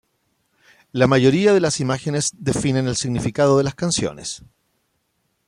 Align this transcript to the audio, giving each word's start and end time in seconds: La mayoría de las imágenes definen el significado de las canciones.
La 0.93 1.05
mayoría 1.05 1.53
de 1.53 1.59
las 1.59 1.79
imágenes 1.79 2.31
definen 2.39 2.87
el 2.87 2.95
significado 2.95 3.59
de 3.59 3.63
las 3.65 3.75
canciones. 3.75 4.43